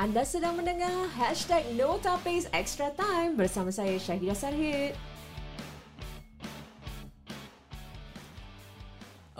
[0.00, 1.76] Anda sedang mendengar Hashtag
[2.56, 4.96] Extra Time bersama saya Syahidah Sarhid.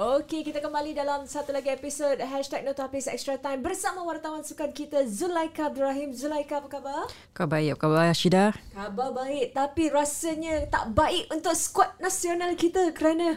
[0.00, 4.72] Okey, kita kembali dalam satu lagi episod Hashtag No Topics Extra Time bersama wartawan sukan
[4.72, 6.16] kita Zulaika Ibrahim.
[6.16, 7.04] Zulaika, apa khabar?
[7.36, 8.56] Khabar baik, apa khabar Syida?
[8.72, 13.36] Khabar baik, tapi rasanya tak baik untuk skuad nasional kita kerana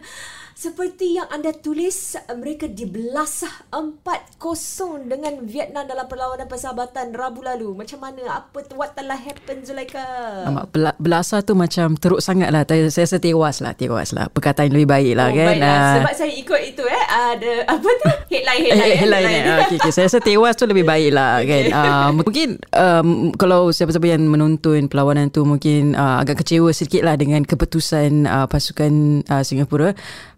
[0.54, 7.74] seperti yang anda tulis, mereka dibelasah 4-0 dengan Vietnam dalam perlawanan persahabatan Rabu lalu.
[7.74, 8.22] Macam mana?
[8.40, 8.78] Apa tu?
[8.78, 10.06] What telah happen, Zulaika?
[10.48, 10.70] Amat
[11.02, 12.64] belasah tu macam teruk sangat lah.
[12.70, 13.74] Saya rasa tewas lah.
[13.74, 14.30] Tewas lah.
[14.30, 15.48] Perkataan lebih baik lah oh, kan.
[15.58, 15.74] Baiklah.
[15.74, 17.04] Uh, Sebab saya ikut itu eh.
[17.10, 18.10] Ada apa tu?
[18.34, 18.92] Headline, headline.
[18.98, 19.26] headline, headline.
[19.26, 19.64] headline.
[19.66, 19.92] Okay, okay.
[19.94, 21.64] Saya rasa tewas tu lebih baik lah kan.
[21.70, 27.16] Uh, mungkin um, kalau siapa-siapa yang menonton perlawanan tu mungkin uh, agak kecewa sedikit lah
[27.16, 29.94] dengan keputusan uh, pasukan uh, Singapura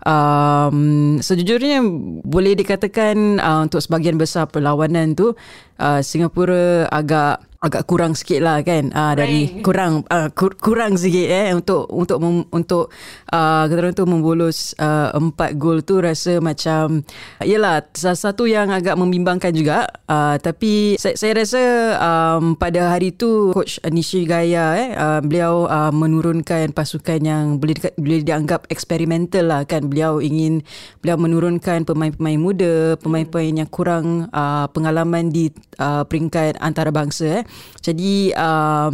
[0.06, 1.82] um, sejujurnya
[2.24, 5.34] boleh dikatakan uh, untuk sebahagian besar perlawanan tu
[5.82, 8.94] uh, Singapura agak agak kurang sikit lah kan.
[8.94, 10.06] Uh, dari kurang.
[10.14, 12.94] uh, kur, kurang sikit eh untuk untuk mem, untuk
[13.34, 17.02] uh, kata orang tu membolos uh, empat gol tu rasa macam
[17.42, 19.90] yalah salah satu yang agak membimbangkan juga.
[20.06, 21.62] Uh, tapi saya, saya rasa
[21.98, 27.74] um, pada hari tu coach Nishi Gaya eh uh, beliau uh, menurunkan pasukan yang boleh
[27.98, 29.90] boleh dianggap eksperimental lah kan.
[29.90, 30.62] Beliau ingin
[31.02, 35.50] beliau menurunkan pemain-pemain muda pemain-pemain yang kurang uh, pengalaman di
[35.82, 37.44] uh, peringkat antarabangsa eh
[37.82, 38.90] jadi uh,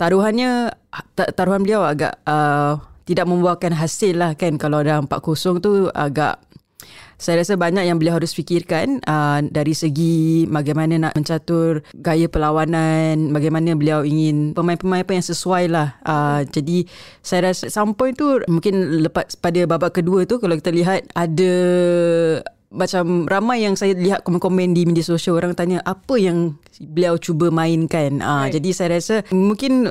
[0.00, 0.72] taruhannya
[1.36, 6.40] taruhan beliau agak uh, tidak membuahkan hasil lah kan kalau ada 4-0 tu agak
[7.20, 13.28] saya rasa banyak yang beliau harus fikirkan uh, dari segi bagaimana nak mencatur gaya perlawanan,
[13.36, 16.00] bagaimana beliau ingin pemain-pemain apa yang sesuai lah.
[16.00, 16.88] Uh, jadi
[17.20, 21.52] saya rasa point tu mungkin lepas pada babak kedua tu kalau kita lihat ada
[22.70, 27.50] macam ramai yang saya lihat komen-komen di media sosial orang tanya apa yang beliau cuba
[27.50, 28.22] mainkan.
[28.22, 28.54] Ah right.
[28.54, 29.90] jadi saya rasa mungkin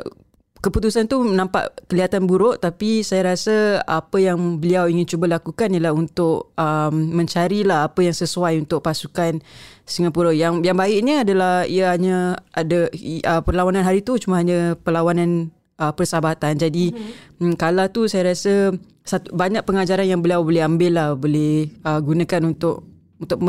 [0.59, 5.95] keputusan tu nampak kelihatan buruk tapi saya rasa apa yang beliau ingin cuba lakukan ialah
[5.95, 9.39] untuk um, mencarilah apa yang sesuai untuk pasukan
[9.87, 10.35] Singapura.
[10.35, 12.91] Yang yang baiknya adalah ia hanya ada
[13.27, 16.59] uh, perlawanan hari tu cuma hanya perlawanan uh, persahabatan.
[16.59, 17.55] Jadi mm-hmm.
[17.55, 18.75] kala tu saya rasa
[19.07, 22.85] satu, banyak pengajaran yang beliau boleh ambil lah boleh uh, gunakan untuk
[23.19, 23.39] untuk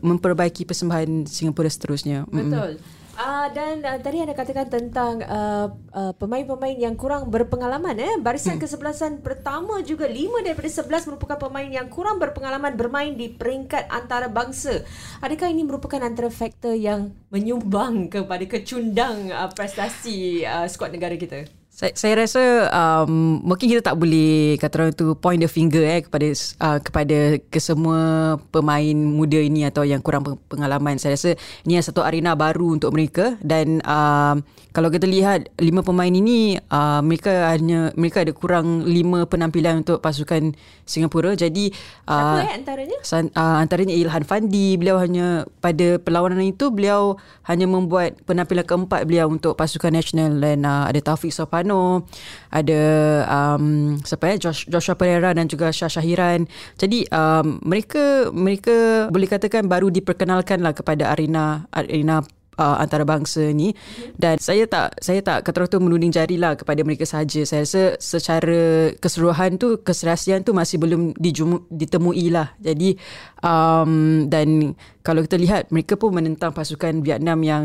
[0.00, 2.24] memperbaiki persembahan Singapura seterusnya.
[2.28, 2.80] Betul.
[3.18, 8.54] Uh, dan uh, tadi anda katakan tentang uh, uh, pemain-pemain yang kurang berpengalaman eh barisan
[8.54, 8.62] hmm.
[8.62, 14.86] kesebelasan pertama juga lima daripada sebelas merupakan pemain yang kurang berpengalaman bermain di peringkat antarabangsa.
[15.18, 21.57] Adakah ini merupakan antara faktor yang menyumbang kepada kecundang uh, prestasi uh, skuad negara kita?
[21.78, 22.42] Saya, saya rasa
[22.74, 26.26] um, mungkin kita tak boleh kata orang tu point the finger eh kepada
[26.58, 30.98] uh, kepada kesemua pemain muda ini atau yang kurang pengalaman.
[30.98, 34.42] Saya rasa ini satu arena baru untuk mereka dan um,
[34.74, 40.02] kalau kita lihat lima pemain ini uh, mereka hanya mereka ada kurang lima penampilan untuk
[40.02, 41.38] pasukan Singapura.
[41.38, 41.70] Jadi
[42.10, 42.98] uh, eh antaranya?
[43.06, 44.74] San, uh, antaranya Ilhan Fandi.
[44.74, 50.66] Beliau hanya pada perlawanan itu beliau hanya membuat penampilan keempat beliau untuk pasukan nasional dan
[50.66, 52.08] uh, ada Taufik Sopan Soekarno
[52.48, 52.82] ada
[53.28, 56.48] um, siapa ya Josh, Joshua Pereira dan juga Syah Syahiran
[56.80, 62.24] jadi um, mereka mereka boleh katakan baru diperkenalkan lah kepada arena arena
[62.58, 63.72] uh, antarabangsa ni.
[64.18, 67.94] Dan saya tak saya tak kata tu menuding jari lah kepada mereka saja saya rasa
[68.02, 72.52] secara keseluruhan tu keserasian tu masih belum dijum, ditemui lah.
[72.58, 72.98] Jadi
[73.44, 74.74] um, dan
[75.06, 77.64] kalau kita lihat mereka pun menentang pasukan Vietnam yang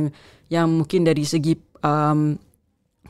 [0.51, 2.37] yang mungkin dari segi um,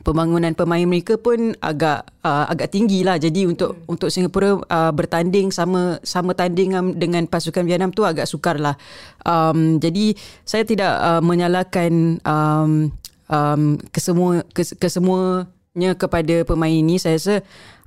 [0.02, 3.20] pembangunan pemain mereka pun agak uh, agak tinggi lah.
[3.20, 3.92] Jadi untuk hmm.
[3.92, 8.74] untuk Singapura uh, bertanding sama sama tanding dengan pasukan Vietnam tu agak sukar lah.
[9.22, 12.90] Um, jadi saya tidak uh, menyalahkan um,
[13.30, 13.62] um,
[13.94, 16.98] kesemua kes, kesemuanya kepada pemain ini.
[16.98, 17.36] Saya rasa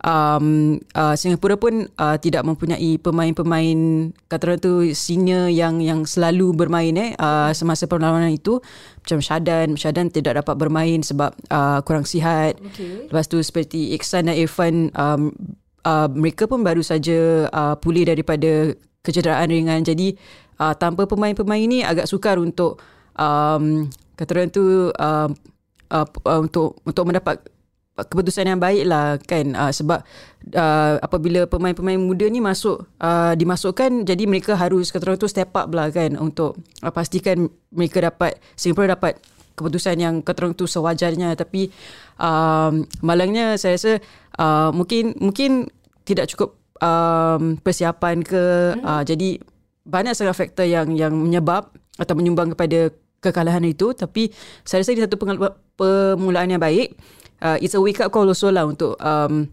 [0.04, 3.78] um, uh, Singapura pun uh, tidak mempunyai pemain-pemain
[4.30, 8.62] kata orang tu senior yang yang selalu bermain eh uh, semasa perlawanan itu.
[9.02, 12.60] Macam Syadan Syadan tidak dapat bermain sebab uh, kurang sihat.
[12.60, 13.10] Okay.
[13.10, 15.32] lepas tu seperti Iksan dan Irfan um,
[15.88, 19.82] uh, mereka pun baru saja uh, pulih daripada kecederaan ringan.
[19.88, 20.14] Jadi
[20.60, 22.84] uh, tanpa pemain-pemain ini agak sukar untuk
[23.16, 23.88] um,
[24.20, 25.30] kata orang tu uh,
[25.90, 27.40] uh, uh, untuk untuk mendapat
[27.98, 29.58] keputusan yang baik lah kan.
[29.58, 30.06] Uh, sebab
[30.54, 35.50] uh, apabila pemain-pemain muda ni masuk uh, dimasukkan jadi mereka harus kata orang tu step
[35.58, 39.18] up lah kan untuk uh, pastikan mereka dapat Singapura dapat
[39.58, 41.34] keputusan yang kata orang tu sewajarnya.
[41.34, 41.74] Tapi
[42.22, 43.94] um, malangnya saya rasa
[44.38, 45.66] uh, mungkin mungkin
[46.06, 48.86] tidak cukup um, persiapan ke hmm.
[48.86, 49.42] uh, jadi
[49.88, 53.98] banyak sangat faktor yang yang menyebab atau menyumbang kepada kekalahan itu.
[53.98, 54.30] Tapi
[54.62, 56.94] saya rasa ini satu pengal- permulaan yang baik
[57.42, 59.50] uh, it's a wake up call also lah untuk um,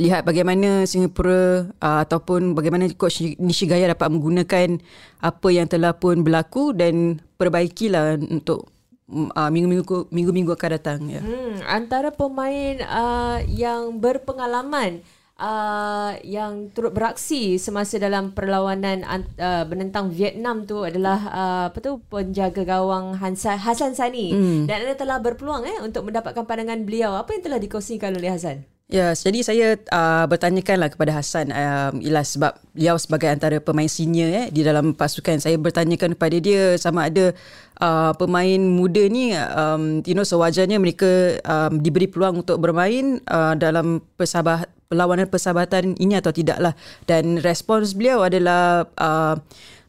[0.00, 4.80] lihat bagaimana Singapura uh, ataupun bagaimana coach Nishigaya dapat menggunakan
[5.20, 8.72] apa yang telah pun berlaku dan perbaikilah untuk
[9.12, 11.20] uh, minggu-minggu minggu-minggu akan datang ya.
[11.20, 15.04] Hmm, antara pemain uh, yang berpengalaman
[15.38, 19.02] uh, yang turut beraksi semasa dalam perlawanan
[19.38, 24.70] uh, menentang Vietnam tu adalah uh, apa tu penjaga gawang Hansa, Hasan Sani hmm.
[24.70, 27.18] dan anda telah berpeluang eh untuk mendapatkan pandangan beliau.
[27.18, 28.66] Apa yang telah dikongsikan oleh Hasan?
[28.84, 34.28] Ya, jadi saya uh, bertanyakanlah kepada Hassan um, ialah sebab beliau sebagai antara pemain senior
[34.28, 35.40] eh di dalam pasukan.
[35.40, 37.32] Saya bertanyakan kepada dia sama ada
[37.80, 43.56] uh, pemain muda ni um, you know sewajarnya mereka um, diberi peluang untuk bermain uh,
[43.56, 46.78] dalam persahabat perlawanan persahabatan ini atau tidaklah.
[47.10, 49.34] Dan respons beliau adalah uh,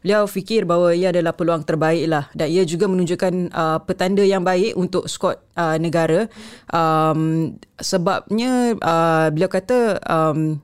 [0.02, 4.42] beliau fikir bahawa ia adalah peluang terbaik lah dan ia juga menunjukkan uh, petanda yang
[4.42, 6.26] baik untuk skuad uh, negara.
[6.70, 10.58] Um, sebabnya uh, beliau kata um,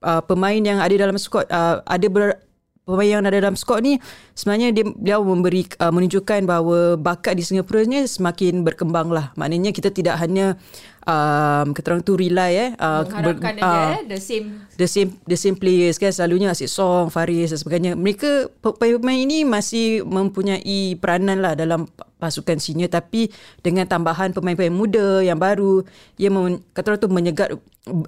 [0.00, 2.36] uh, pemain yang ada dalam skuad uh, ada ber,
[2.82, 4.02] pemain yang ada dalam skor ni
[4.34, 9.70] sebenarnya dia beliau memberi uh, menunjukkan bahawa bakat di Singapura ni semakin berkembang lah maknanya
[9.70, 10.58] kita tidak hanya
[11.06, 14.46] um, kita orang tu rely eh uh, mengharapkan ber, uh, the same
[14.78, 17.92] the same the same players kan selalunya Asyik Song Faris dan sebagainya.
[17.94, 21.86] Mereka pemain-pemain ini masih mempunyai peranan lah dalam
[22.22, 22.86] pasukan senior.
[22.86, 25.82] Tapi dengan tambahan pemain-pemain muda yang baru
[26.14, 27.48] ia mem, kata orang tu menyegat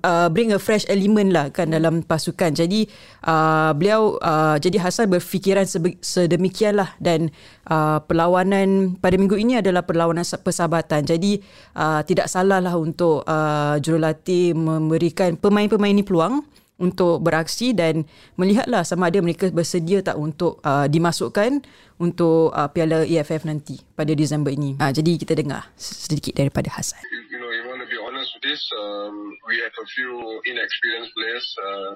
[0.06, 2.54] uh, bring a fresh element lah kan dalam pasukan.
[2.54, 2.86] Jadi
[3.26, 5.66] uh, beliau uh, jadi Hasan berfikiran
[5.98, 6.94] sedemikian lah.
[7.02, 7.34] Dan
[7.66, 11.02] uh, perlawanan pada minggu ini adalah perlawanan persahabatan.
[11.02, 11.42] Jadi
[11.74, 16.46] uh, tidak salah lah untuk uh, jurulatih memberikan pemain-pemain ini peluang
[16.78, 18.02] untuk beraksi dan
[18.34, 21.62] melihatlah sama ada mereka bersedia tak untuk uh, dimasukkan
[22.02, 24.74] untuk uh, Piala EFF nanti pada Disember ini.
[24.82, 26.98] Uh, jadi kita dengar sedikit daripada Hasan.
[27.30, 29.14] You know, you want to be honest with this, um,
[29.46, 30.12] we have a few
[30.50, 31.92] inexperienced players, uh,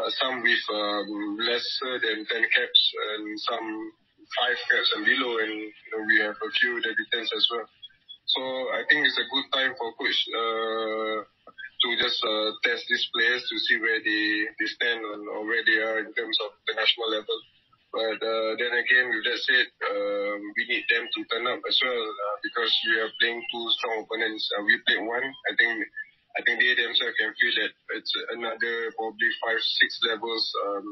[0.00, 2.82] uh, some with um, lesser than 10 caps
[3.12, 3.68] and some
[4.48, 7.68] 5 caps and below and you know, we have a few debutants as well.
[8.32, 8.40] So
[8.72, 11.16] I think it's a good time for coach uh,
[11.82, 14.24] to just uh, test these players to see where they,
[14.58, 17.38] they stand on, or where they are in terms of the national level.
[17.92, 21.76] But uh, then again, with that said, um, we need them to turn up as
[21.84, 24.48] well uh, because we are playing two strong opponents.
[24.56, 25.28] Uh, we played one.
[25.28, 25.76] I think
[26.32, 30.88] I think they themselves can feel that it's another probably five, six levels um,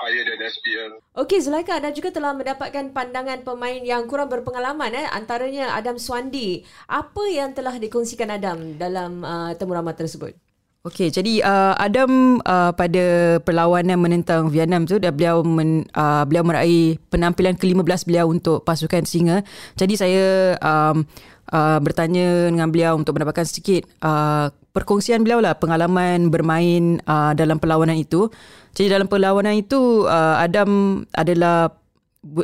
[0.00, 0.92] higher than SPL.
[1.20, 6.64] Okey Zulaika anda juga telah mendapatkan pandangan pemain yang kurang berpengalaman eh antaranya Adam Swandi.
[6.88, 10.32] Apa yang telah dikongsikan Adam dalam uh, temu ramah tersebut?
[10.80, 16.40] Okey, jadi uh, Adam uh, pada perlawanan menentang Vietnam tu dah beliau men, uh, beliau
[16.40, 19.44] meraih penampilan ke-15 beliau untuk pasukan Singa.
[19.76, 21.04] Jadi saya um,
[21.52, 27.58] uh, bertanya dengan beliau untuk mendapatkan sedikit uh, perkongsian beliau lah pengalaman bermain uh, dalam
[27.58, 28.30] perlawanan itu.
[28.74, 31.74] Jadi dalam perlawanan itu uh, Adam adalah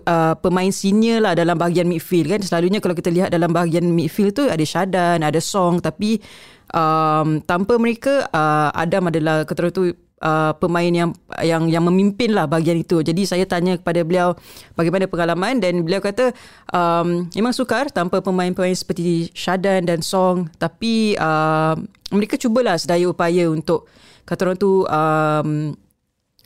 [0.06, 2.40] uh, pemain senior lah dalam bahagian midfield kan.
[2.42, 6.18] Selalunya kalau kita lihat dalam bahagian midfield tu ada Shadan, ada Song tapi
[6.74, 11.10] um, tanpa mereka uh, Adam adalah ketua tu uh, pemain yang
[11.42, 13.02] yang yang memimpin lah bahagian itu.
[13.04, 14.36] Jadi saya tanya kepada beliau
[14.78, 16.32] bagaimana pengalaman dan beliau kata
[16.72, 21.76] um, memang sukar tanpa pemain-pemain seperti Shadan dan Song tapi uh,
[22.12, 23.90] mereka cubalah sedaya upaya untuk
[24.26, 25.74] kata orang tu um,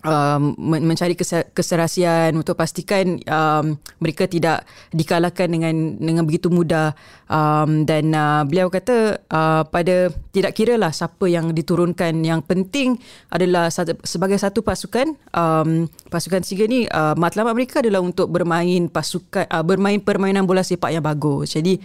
[0.05, 1.15] um, mencari
[1.53, 6.93] keserasian untuk pastikan um, mereka tidak dikalahkan dengan dengan begitu mudah.
[7.31, 12.27] Um, dan uh, beliau kata uh, pada tidak kira lah siapa yang diturunkan.
[12.27, 12.89] Yang penting
[13.31, 18.91] adalah satu, sebagai satu pasukan um, pasukan Siga ni uh, matlamat mereka adalah untuk bermain
[18.91, 21.55] pasukan uh, bermain permainan bola sepak yang bagus.
[21.55, 21.79] Jadi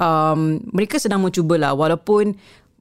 [0.00, 1.76] um, mereka sedang mencubalah.
[1.76, 2.36] Walaupun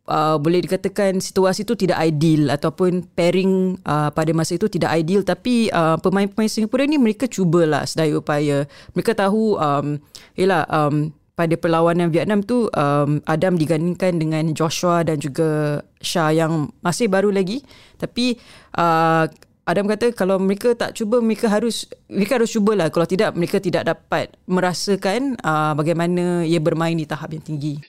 [0.09, 5.25] uh, boleh dikatakan situasi itu tidak ideal ataupun pairing uh, pada masa itu tidak ideal.
[5.25, 8.69] Tapi uh, pemain-pemain Singapura ni mereka cubalah sedaya upaya.
[8.93, 9.97] Mereka tahu um,
[10.37, 16.71] yalah um, pada perlawanan Vietnam tu um, Adam digandingkan dengan Joshua dan juga Shah yang
[16.79, 17.59] masih baru lagi.
[17.99, 18.39] Tapi
[18.79, 19.27] uh,
[19.65, 22.87] Adam kata kalau mereka tak cuba mereka harus mereka harus cubalah.
[22.93, 27.81] Kalau tidak mereka tidak dapat merasakan uh, bagaimana ia bermain di tahap yang tinggi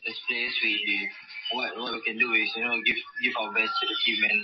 [2.07, 4.41] can do is you know give give our best to the team and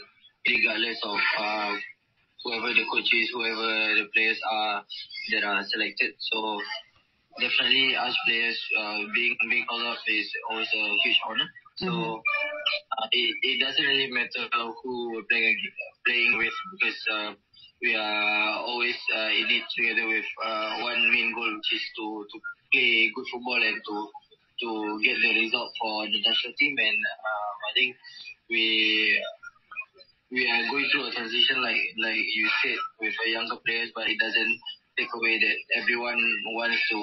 [0.48, 1.74] regardless of uh,
[2.44, 4.82] whoever the coach is, whoever the players are
[5.30, 6.14] that are selected.
[6.18, 6.58] So
[7.40, 11.48] definitely us players uh, being being called up is always a huge honor.
[11.76, 12.18] So mm-hmm.
[12.18, 14.44] uh, it, it doesn't really matter
[14.82, 15.56] who we're playing
[16.06, 17.32] playing with because uh,
[17.80, 22.26] we are always uh, in it together with uh, one main goal, which is to
[22.30, 22.36] to
[22.72, 23.94] play good football and to
[24.62, 26.74] to get the result for the national team.
[26.78, 27.96] And um, I think
[28.48, 29.18] we
[30.30, 34.18] we are going through a transition, like like you said, with younger players, but it
[34.18, 34.56] doesn't
[34.98, 36.20] take away that everyone
[36.54, 36.98] wants to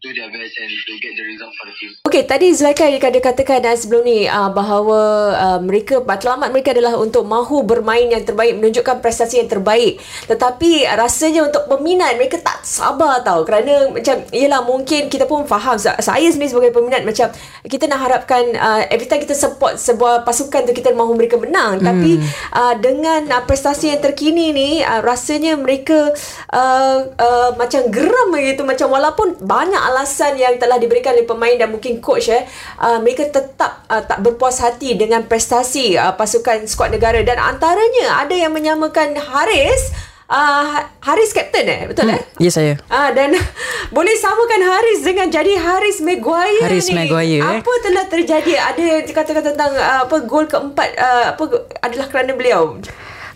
[0.00, 1.92] do their best and to get the result for the team.
[2.08, 5.00] Okey, tadi Zulaika ada katakan uh, sebelum ni uh, bahawa
[5.36, 10.00] uh, mereka matlamat mereka adalah untuk mahu bermain yang terbaik, menunjukkan prestasi yang terbaik.
[10.24, 15.44] Tetapi uh, rasanya untuk peminat mereka tak sabar tau kerana macam ialah mungkin kita pun
[15.44, 17.28] faham saya sendiri sebagai peminat macam
[17.68, 21.76] kita nak harapkan uh, every time kita support sebuah pasukan tu kita mahu mereka menang.
[21.76, 21.86] Hmm.
[21.92, 22.12] Tapi
[22.56, 26.16] uh, dengan uh, prestasi yang terkini ni uh, rasanya mereka
[26.56, 31.74] uh, uh, macam geram begitu macam walaupun banyak alasan yang telah diberikan oleh pemain dan
[31.74, 32.46] mungkin coach eh
[32.78, 37.18] uh, mereka tetap uh, tak berpuas hati dengan prestasi uh, pasukan skuad negara.
[37.26, 42.22] Dan antaranya ada yang menyamakan Haris Uh, Haris captain eh betul hmm, eh?
[42.38, 42.72] ya yeah, saya.
[42.86, 43.34] Uh, dan
[43.98, 46.94] boleh samakan Haris dengan jadi Haris Maguire Haris ni.
[47.02, 47.78] Maguire apa eh?
[47.82, 48.52] telah terjadi?
[48.54, 52.78] Ada yang dikatakan tentang uh, apa gol keempat uh, apa adalah kerana beliau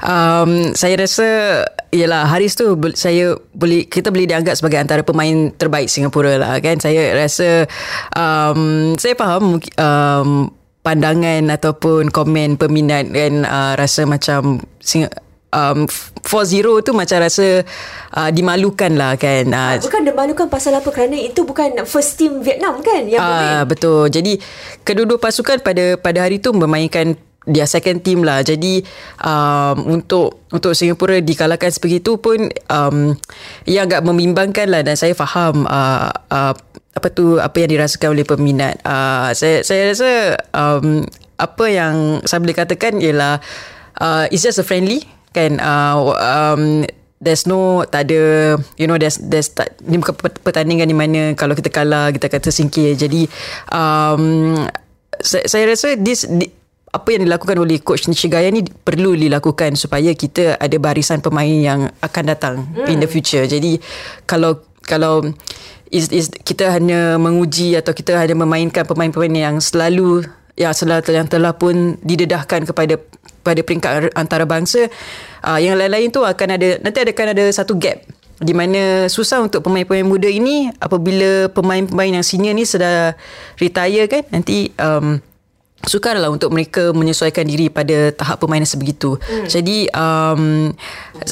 [0.05, 1.29] Um, saya rasa
[1.89, 6.77] ialah Haris tu saya boleh kita boleh dianggap sebagai antara pemain terbaik Singapura lah kan.
[6.77, 7.65] Saya rasa
[8.13, 10.53] um, saya faham um,
[10.85, 14.61] pandangan ataupun komen peminat kan uh, rasa macam
[15.55, 17.63] um, 4-0 tu macam rasa
[18.13, 19.49] uh, dimalukan lah kan.
[19.49, 24.11] Uh, bukan dimalukan pasal apa kerana itu bukan first team Vietnam kan yang uh, Betul.
[24.11, 24.37] Jadi
[24.83, 28.41] kedua-dua pasukan pada pada hari tu memainkan dia second team lah.
[28.41, 28.81] Jadi
[29.21, 33.13] um, untuk untuk Singapura dikalahkan sebegitu pun um,
[33.69, 34.81] ia agak membimbangkan lah.
[34.81, 36.55] Dan saya faham uh, uh,
[36.95, 38.81] apa tu apa yang dirasakan oleh peminat.
[38.83, 40.11] Uh, saya saya rasa
[40.57, 41.05] um,
[41.37, 43.43] apa yang saya boleh katakan ialah
[44.01, 45.05] uh, it's just a friendly
[45.37, 45.61] kan.
[45.61, 46.63] Uh, um,
[47.21, 51.53] there's no tak ada you know there's there's tak, ni bukan pertandingan di mana kalau
[51.53, 52.97] kita kalah kita kata singkir.
[52.97, 53.29] Jadi
[53.69, 54.57] um,
[55.21, 56.64] saya, saya rasa this, this
[56.95, 61.91] apa yang dilakukan oleh coach Nishigaya ni perlu dilakukan supaya kita ada barisan pemain yang
[61.99, 62.87] akan datang mm.
[62.87, 63.43] in the future.
[63.43, 63.83] Jadi
[64.31, 65.27] kalau kalau
[65.91, 70.23] is, is kita hanya menguji atau kita hanya memainkan pemain-pemain yang selalu
[70.55, 72.95] yang selalu yang telah pun didedahkan kepada
[73.43, 74.87] pada peringkat antarabangsa
[75.43, 78.07] uh, yang lain-lain tu akan ada nanti akan ada satu gap
[78.39, 83.19] di mana susah untuk pemain-pemain muda ini apabila pemain-pemain yang senior ni sudah
[83.59, 85.19] retire kan nanti um,
[85.87, 89.17] sukarlah untuk mereka menyesuaikan diri pada tahap permainan sebegitu.
[89.21, 89.47] Hmm.
[89.49, 90.73] Jadi um,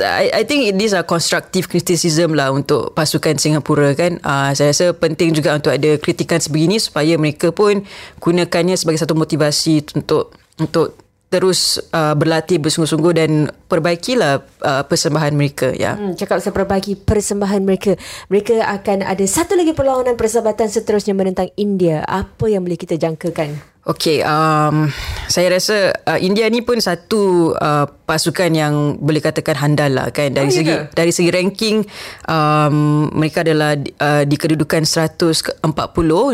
[0.00, 4.20] I, I think these are constructive criticism lah untuk pasukan Singapura kan.
[4.22, 7.84] Uh, saya rasa penting juga untuk ada kritikan sebegini supaya mereka pun
[8.20, 11.00] gunakannya sebagai satu motivasi untuk untuk
[11.32, 15.96] terus uh, berlatih bersungguh-sungguh dan perbaikilah uh, persembahan mereka ya.
[15.96, 17.96] Hmm, cakap pasal perbaiki persembahan mereka.
[18.28, 22.04] Mereka akan ada satu lagi perlawanan persahabatan seterusnya menentang India.
[22.04, 23.71] Apa yang boleh kita jangkakan?
[23.82, 24.94] Okay, um,
[25.26, 30.30] saya rasa uh, India ni pun satu uh, pasukan yang boleh katakan handal lah kan
[30.30, 30.86] dari oh, segi yeah.
[30.94, 31.82] dari segi ranking
[32.30, 35.66] um, mereka adalah uh, di kedudukan 140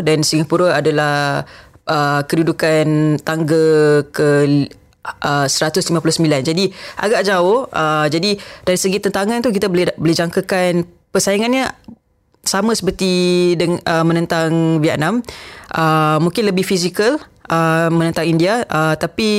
[0.05, 1.41] dan Singapura adalah
[1.89, 4.29] uh, kedudukan tangga ke
[5.25, 5.89] uh, 159.
[6.45, 6.69] Jadi
[7.01, 7.65] agak jauh.
[7.73, 11.65] Uh, jadi dari segi tentangan tu kita boleh boleh jangkakan persaingannya
[12.45, 15.25] sama seperti deng, uh, menentang Vietnam.
[15.73, 17.17] Uh, mungkin lebih fizikal
[17.49, 18.63] uh, menentang India.
[18.69, 19.31] Uh, tapi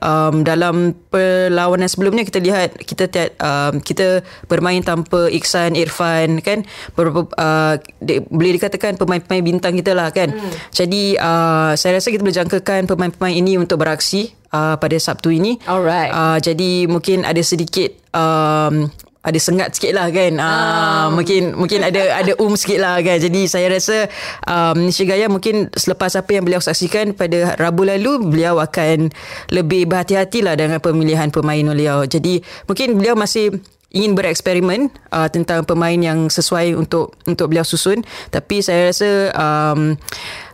[0.00, 6.64] um, dalam perlawanan sebelumnya kita lihat kita tiad, um, kita bermain tanpa Iksan Irfan kan?
[6.96, 10.32] Beberapa uh, di, boleh dikatakan pemain-pemain bintang kita lah kan?
[10.32, 10.52] Hmm.
[10.72, 15.60] jadi uh, saya rasa kita boleh jangkakan pemain-pemain ini untuk beraksi uh, pada Sabtu ini.
[15.68, 16.10] Alright.
[16.10, 18.88] Uh, jadi mungkin ada sedikit um,
[19.22, 20.36] ada sengat sikit lah kan.
[20.36, 21.06] Uh, uh.
[21.14, 23.22] mungkin mungkin ada ada um sikit lah kan.
[23.22, 24.10] Jadi saya rasa
[24.46, 29.14] um, Nishigaya mungkin selepas apa yang beliau saksikan pada Rabu lalu beliau akan
[29.54, 32.02] lebih berhati-hati lah dengan pemilihan pemain beliau.
[32.02, 33.62] Jadi mungkin beliau masih
[33.92, 38.02] ingin bereksperimen uh, tentang pemain yang sesuai untuk untuk beliau susun.
[38.34, 39.94] Tapi saya rasa um,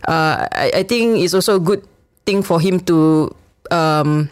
[0.05, 1.81] uh, I, I think it's also a good
[2.27, 3.31] thing for him to
[3.73, 4.29] um,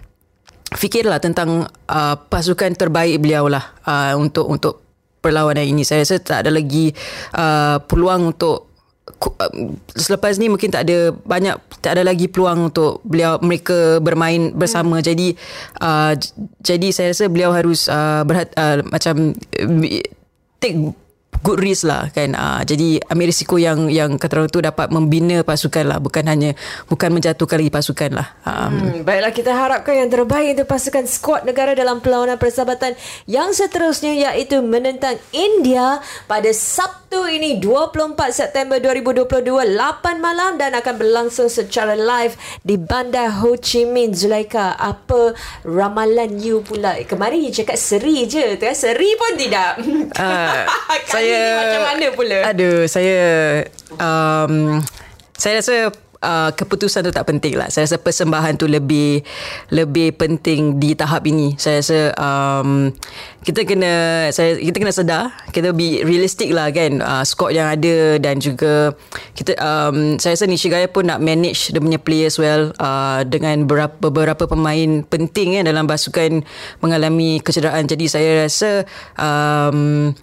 [0.76, 4.74] fikirlah tentang uh, pasukan terbaik beliau lah uh, untuk untuk
[5.24, 5.88] perlawanan ini.
[5.88, 6.92] Saya rasa tak ada lagi
[7.36, 8.68] uh, peluang untuk
[9.08, 9.52] uh,
[9.96, 15.00] selepas ni mungkin tak ada banyak tak ada lagi peluang untuk beliau mereka bermain bersama.
[15.00, 15.06] Hmm.
[15.08, 15.28] Jadi
[15.80, 16.14] uh,
[16.60, 20.04] jadi saya rasa beliau harus uh, berhat, uh, macam uh,
[20.60, 20.78] take
[21.44, 22.34] good risk lah kan.
[22.34, 26.00] Uh, jadi ambil risiko yang yang kata orang tu dapat membina pasukan lah.
[26.00, 26.54] Bukan hanya
[26.88, 28.28] bukan menjatuhkan lagi pasukan lah.
[28.46, 32.94] Um, Hmm, baiklah kita harapkan yang terbaik untuk pasukan skuad negara dalam perlawanan persahabatan
[33.26, 35.98] yang seterusnya iaitu menentang India
[36.30, 43.42] pada Sabtu ini 24 September 2022 8 malam dan akan berlangsung secara live di Bandar
[43.42, 44.14] Ho Chi Minh.
[44.14, 45.34] Zulaika apa
[45.66, 46.96] ramalan you pula?
[47.04, 49.72] Kemarin you cakap seri je tu kan seri pun tidak.
[50.18, 50.66] Uh,
[51.08, 53.20] Kali saya macam mana pula aduh saya
[54.00, 54.80] um,
[55.38, 55.76] saya rasa
[56.18, 57.70] Uh, keputusan tu tak penting lah.
[57.70, 59.22] Saya rasa persembahan tu lebih
[59.70, 61.54] lebih penting di tahap ini.
[61.62, 62.90] Saya rasa um,
[63.46, 67.06] kita kena saya kita kena sedar, kita be realistic lah kan.
[67.06, 68.98] Uh, squad yang ada dan juga
[69.38, 74.10] kita um, saya rasa Nishigaya pun nak manage dia punya players well uh, dengan beberapa
[74.10, 76.42] beberapa pemain penting kan dalam pasukan
[76.82, 77.86] mengalami kecederaan.
[77.86, 78.90] Jadi saya rasa
[79.22, 80.18] um,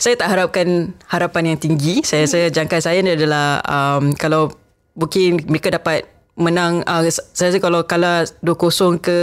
[0.00, 2.00] saya tak harapkan harapan yang tinggi.
[2.00, 4.48] Saya rasa jangkaan saya ni adalah um, kalau
[4.96, 6.08] mungkin mereka dapat
[6.40, 9.18] menang uh, saya rasa kalau kalah 2-0 ke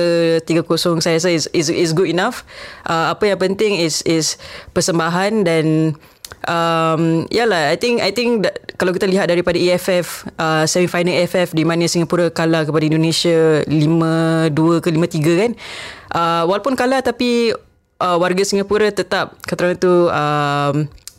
[0.46, 2.46] 3-0 saya rasa is, is, is good enough
[2.86, 4.38] uh, apa yang penting is is
[4.78, 5.98] persembahan dan
[6.46, 11.18] um, yalah I think I think that, kalau kita lihat daripada EFF uh, semi final
[11.18, 15.52] EFF di mana Singapura kalah kepada Indonesia 5-2 ke 5-3 kan
[16.14, 17.56] uh, walaupun kalah tapi
[18.02, 20.76] uh, warga Singapura tetap kata orang tu um,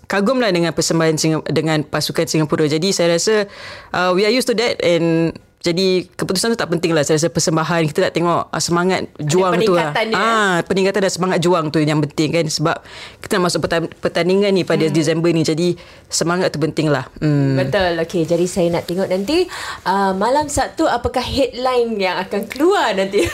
[0.08, 2.64] kagumlah dengan persembahan Singap- dengan pasukan Singapura.
[2.66, 3.46] Jadi saya rasa
[3.92, 7.34] uh, we are used to that and jadi keputusan tu tak penting lah Saya rasa
[7.34, 11.74] persembahan Kita nak tengok uh, Semangat juang tu lah dia, ah, Peningkatan dan semangat juang
[11.74, 12.76] tu Yang penting kan Sebab
[13.18, 14.94] Kita nak masuk pertan- pertandingan ni Pada hmm.
[14.94, 15.74] Disember ni Jadi
[16.06, 17.58] Semangat tu penting lah hmm.
[17.58, 17.92] Betul.
[18.06, 19.44] Okey, jadi saya nak tengok nanti
[19.84, 23.26] uh, malam Sabtu apakah headline yang akan keluar nanti.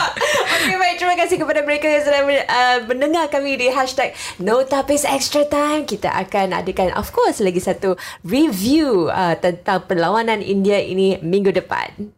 [0.54, 0.94] Okey, baik.
[1.00, 5.88] Terima kasih kepada mereka yang sudah uh, mendengar kami di hashtag No Tapis Extra Time.
[5.88, 12.10] Kita akan adakan, of course, lagi satu review uh, tentang perlawanan India ini minggu depan.